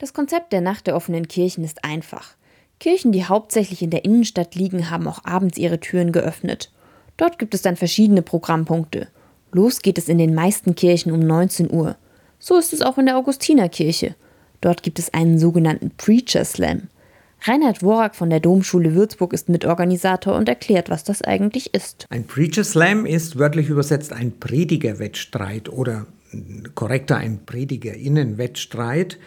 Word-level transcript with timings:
Das 0.00 0.14
Konzept 0.14 0.54
der 0.54 0.62
Nacht 0.62 0.86
der 0.86 0.96
offenen 0.96 1.28
Kirchen 1.28 1.62
ist 1.62 1.84
einfach. 1.84 2.34
Kirchen, 2.78 3.12
die 3.12 3.26
hauptsächlich 3.26 3.82
in 3.82 3.90
der 3.90 4.06
Innenstadt 4.06 4.54
liegen, 4.54 4.88
haben 4.88 5.06
auch 5.06 5.26
abends 5.26 5.58
ihre 5.58 5.78
Türen 5.78 6.10
geöffnet. 6.10 6.72
Dort 7.18 7.38
gibt 7.38 7.52
es 7.52 7.60
dann 7.60 7.76
verschiedene 7.76 8.22
Programmpunkte. 8.22 9.08
Los 9.52 9.82
geht 9.82 9.98
es 9.98 10.08
in 10.08 10.16
den 10.16 10.34
meisten 10.34 10.74
Kirchen 10.74 11.12
um 11.12 11.20
19 11.20 11.70
Uhr. 11.70 11.96
So 12.38 12.56
ist 12.56 12.72
es 12.72 12.80
auch 12.80 12.96
in 12.96 13.04
der 13.04 13.18
Augustinerkirche. 13.18 14.14
Dort 14.62 14.82
gibt 14.82 14.98
es 14.98 15.12
einen 15.12 15.38
sogenannten 15.38 15.90
Preacher 15.98 16.46
Slam. 16.46 16.88
Reinhard 17.42 17.82
Worak 17.82 18.14
von 18.14 18.30
der 18.30 18.40
Domschule 18.40 18.94
Würzburg 18.94 19.34
ist 19.34 19.50
Mitorganisator 19.50 20.34
und 20.34 20.48
erklärt, 20.48 20.88
was 20.88 21.04
das 21.04 21.20
eigentlich 21.20 21.74
ist. 21.74 22.06
Ein 22.08 22.24
Preacher 22.24 22.64
Slam 22.64 23.04
ist 23.04 23.38
wörtlich 23.38 23.68
übersetzt 23.68 24.14
ein 24.14 24.38
Predigerwettstreit 24.40 25.68
oder 25.68 26.06
korrekter 26.74 27.18
ein 27.18 27.44
Predigerinnenwettstreit. 27.44 29.18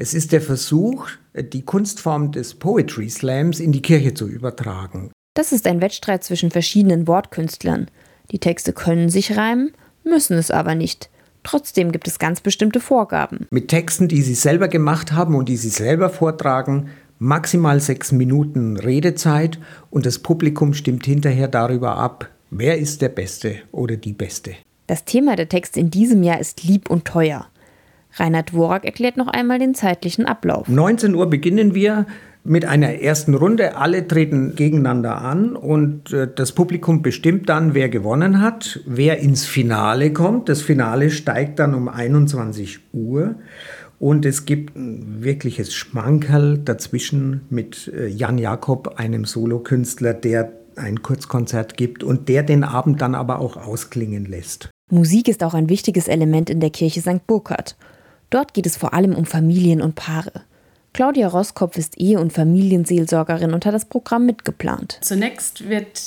Es 0.00 0.14
ist 0.14 0.30
der 0.30 0.40
Versuch, 0.40 1.08
die 1.34 1.62
Kunstform 1.62 2.30
des 2.30 2.54
Poetry 2.54 3.10
Slams 3.10 3.58
in 3.58 3.72
die 3.72 3.82
Kirche 3.82 4.14
zu 4.14 4.28
übertragen. 4.28 5.10
Das 5.34 5.50
ist 5.50 5.66
ein 5.66 5.80
Wettstreit 5.80 6.22
zwischen 6.22 6.52
verschiedenen 6.52 7.08
Wortkünstlern. 7.08 7.90
Die 8.30 8.38
Texte 8.38 8.72
können 8.72 9.08
sich 9.08 9.36
reimen, 9.36 9.72
müssen 10.04 10.38
es 10.38 10.52
aber 10.52 10.76
nicht. 10.76 11.10
Trotzdem 11.42 11.90
gibt 11.90 12.06
es 12.06 12.20
ganz 12.20 12.40
bestimmte 12.40 12.78
Vorgaben. 12.78 13.48
Mit 13.50 13.66
Texten, 13.66 14.06
die 14.06 14.22
sie 14.22 14.36
selber 14.36 14.68
gemacht 14.68 15.10
haben 15.10 15.34
und 15.34 15.48
die 15.48 15.56
sie 15.56 15.68
selber 15.68 16.10
vortragen, 16.10 16.90
maximal 17.18 17.80
sechs 17.80 18.12
Minuten 18.12 18.76
Redezeit 18.76 19.58
und 19.90 20.06
das 20.06 20.20
Publikum 20.20 20.74
stimmt 20.74 21.06
hinterher 21.06 21.48
darüber 21.48 21.96
ab, 21.96 22.28
wer 22.50 22.78
ist 22.78 23.02
der 23.02 23.08
Beste 23.08 23.56
oder 23.72 23.96
die 23.96 24.12
Beste. 24.12 24.54
Das 24.86 25.04
Thema 25.04 25.34
der 25.34 25.48
Texte 25.48 25.80
in 25.80 25.90
diesem 25.90 26.22
Jahr 26.22 26.38
ist 26.38 26.62
lieb 26.62 26.88
und 26.88 27.04
teuer. 27.04 27.48
Reinhard 28.20 28.52
Dvorak 28.52 28.84
erklärt 28.84 29.16
noch 29.16 29.28
einmal 29.28 29.58
den 29.58 29.74
zeitlichen 29.74 30.26
Ablauf. 30.26 30.68
19 30.68 31.14
Uhr 31.14 31.28
beginnen 31.28 31.74
wir 31.74 32.06
mit 32.44 32.64
einer 32.64 33.00
ersten 33.00 33.34
Runde. 33.34 33.76
Alle 33.76 34.08
treten 34.08 34.54
gegeneinander 34.54 35.20
an 35.20 35.54
und 35.54 36.12
äh, 36.12 36.28
das 36.34 36.52
Publikum 36.52 37.02
bestimmt 37.02 37.48
dann, 37.48 37.74
wer 37.74 37.88
gewonnen 37.88 38.40
hat, 38.40 38.80
wer 38.86 39.18
ins 39.18 39.44
Finale 39.44 40.12
kommt. 40.12 40.48
Das 40.48 40.62
Finale 40.62 41.10
steigt 41.10 41.58
dann 41.58 41.74
um 41.74 41.88
21 41.88 42.80
Uhr. 42.92 43.34
Und 44.00 44.24
es 44.24 44.46
gibt 44.46 44.76
ein 44.76 45.24
wirkliches 45.24 45.74
Schmankerl 45.74 46.58
dazwischen 46.58 47.42
mit 47.50 47.92
äh, 47.94 48.06
Jan 48.06 48.38
Jakob, 48.38 48.94
einem 48.96 49.24
Solokünstler, 49.24 50.14
der 50.14 50.52
ein 50.76 51.02
Kurzkonzert 51.02 51.76
gibt 51.76 52.04
und 52.04 52.28
der 52.28 52.44
den 52.44 52.62
Abend 52.62 53.02
dann 53.02 53.16
aber 53.16 53.40
auch 53.40 53.56
ausklingen 53.56 54.24
lässt. 54.24 54.70
Musik 54.90 55.28
ist 55.28 55.42
auch 55.42 55.54
ein 55.54 55.68
wichtiges 55.68 56.06
Element 56.06 56.48
in 56.48 56.60
der 56.60 56.70
Kirche 56.70 57.00
St. 57.00 57.26
Burkhard. 57.26 57.76
Dort 58.30 58.54
geht 58.54 58.66
es 58.66 58.76
vor 58.76 58.92
allem 58.94 59.14
um 59.14 59.24
Familien 59.24 59.80
und 59.80 59.94
Paare. 59.94 60.42
Claudia 60.92 61.28
Roskopf 61.28 61.76
ist 61.76 61.98
Ehe- 61.98 62.18
und 62.18 62.32
Familienseelsorgerin 62.32 63.54
und 63.54 63.64
hat 63.64 63.74
das 63.74 63.84
Programm 63.84 64.26
mitgeplant. 64.26 64.98
Zunächst 65.00 65.68
wird 65.68 66.02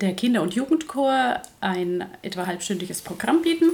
der 0.00 0.14
Kinder- 0.14 0.42
und 0.42 0.54
Jugendchor 0.54 1.40
ein 1.60 2.04
etwa 2.22 2.46
halbstündiges 2.46 3.02
Programm 3.02 3.42
bieten, 3.42 3.70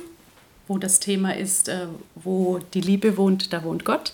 wo 0.69 0.79
das 0.79 1.01
Thema 1.01 1.37
ist, 1.37 1.69
äh, 1.69 1.87
wo 2.15 2.61
die 2.75 2.81
Liebe 2.81 3.17
wohnt, 3.17 3.53
da 3.53 3.65
wohnt 3.65 3.85
Gott. 3.85 4.13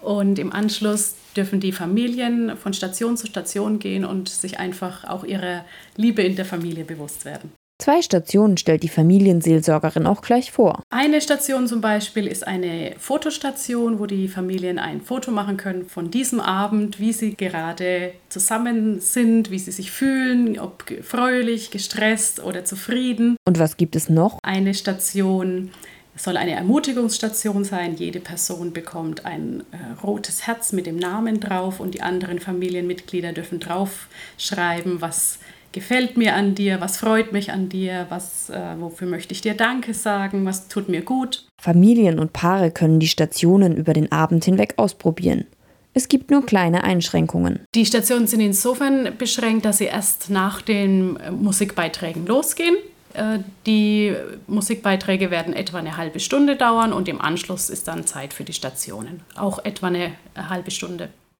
Und 0.00 0.38
im 0.38 0.52
Anschluss 0.52 1.14
dürfen 1.36 1.60
die 1.60 1.72
Familien 1.72 2.56
von 2.56 2.74
Station 2.74 3.16
zu 3.16 3.26
Station 3.26 3.78
gehen 3.78 4.04
und 4.04 4.28
sich 4.28 4.58
einfach 4.58 5.04
auch 5.04 5.24
ihrer 5.24 5.64
Liebe 5.96 6.22
in 6.22 6.34
der 6.34 6.44
Familie 6.44 6.84
bewusst 6.84 7.24
werden. 7.24 7.52
Zwei 7.82 8.00
Stationen 8.00 8.58
stellt 8.58 8.84
die 8.84 8.88
Familienseelsorgerin 8.88 10.06
auch 10.06 10.22
gleich 10.22 10.52
vor. 10.52 10.84
Eine 10.90 11.20
Station 11.20 11.66
zum 11.66 11.80
Beispiel 11.80 12.28
ist 12.28 12.46
eine 12.46 12.94
Fotostation, 12.96 13.98
wo 13.98 14.06
die 14.06 14.28
Familien 14.28 14.78
ein 14.78 15.00
Foto 15.00 15.32
machen 15.32 15.56
können 15.56 15.84
von 15.86 16.08
diesem 16.08 16.38
Abend, 16.38 17.00
wie 17.00 17.12
sie 17.12 17.34
gerade 17.34 18.12
zusammen 18.28 19.00
sind, 19.00 19.50
wie 19.50 19.58
sie 19.58 19.72
sich 19.72 19.90
fühlen, 19.90 20.60
ob 20.60 20.84
fröhlich, 21.02 21.72
gestresst 21.72 22.40
oder 22.40 22.64
zufrieden. 22.64 23.34
Und 23.48 23.58
was 23.58 23.76
gibt 23.76 23.96
es 23.96 24.08
noch? 24.08 24.38
Eine 24.44 24.74
Station 24.74 25.72
soll 26.14 26.36
eine 26.36 26.52
Ermutigungsstation 26.52 27.64
sein. 27.64 27.96
Jede 27.96 28.20
Person 28.20 28.72
bekommt 28.72 29.24
ein 29.24 29.64
äh, 29.72 30.00
rotes 30.04 30.46
Herz 30.46 30.72
mit 30.72 30.86
dem 30.86 30.98
Namen 30.98 31.40
drauf 31.40 31.80
und 31.80 31.94
die 31.94 32.02
anderen 32.02 32.38
Familienmitglieder 32.38 33.32
dürfen 33.32 33.58
draufschreiben, 33.58 35.00
was 35.00 35.40
gefällt 35.72 36.16
mir 36.16 36.34
an 36.34 36.54
dir, 36.54 36.80
was 36.80 36.98
freut 36.98 37.32
mich 37.32 37.50
an 37.50 37.68
dir, 37.68 38.06
was, 38.08 38.50
äh, 38.50 38.60
wofür 38.78 39.08
möchte 39.08 39.32
ich 39.32 39.40
dir 39.40 39.54
Danke 39.54 39.94
sagen, 39.94 40.44
was 40.44 40.68
tut 40.68 40.88
mir 40.88 41.02
gut. 41.02 41.46
Familien 41.60 42.18
und 42.18 42.32
Paare 42.32 42.70
können 42.70 43.00
die 43.00 43.08
Stationen 43.08 43.76
über 43.76 43.92
den 43.92 44.12
Abend 44.12 44.44
hinweg 44.44 44.74
ausprobieren. 44.76 45.46
Es 45.94 46.08
gibt 46.08 46.30
nur 46.30 46.46
kleine 46.46 46.84
Einschränkungen. 46.84 47.60
Die 47.74 47.84
Stationen 47.84 48.26
sind 48.26 48.40
insofern 48.40 49.16
beschränkt, 49.18 49.64
dass 49.64 49.78
sie 49.78 49.84
erst 49.84 50.30
nach 50.30 50.62
den 50.62 51.16
äh, 51.16 51.30
Musikbeiträgen 51.30 52.26
losgehen. 52.26 52.76
Äh, 53.14 53.40
die 53.66 54.14
Musikbeiträge 54.46 55.30
werden 55.30 55.52
etwa 55.52 55.78
eine 55.78 55.96
halbe 55.96 56.20
Stunde 56.20 56.56
dauern 56.56 56.92
und 56.92 57.08
im 57.08 57.20
Anschluss 57.20 57.68
ist 57.68 57.88
dann 57.88 58.06
Zeit 58.06 58.32
für 58.32 58.44
die 58.44 58.54
Stationen. 58.54 59.20
Auch 59.36 59.64
etwa 59.64 59.88
eine 59.88 60.12
halbe 60.36 60.70
Stunde. 60.70 61.10